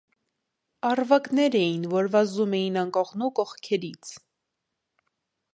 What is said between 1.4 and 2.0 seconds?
էին,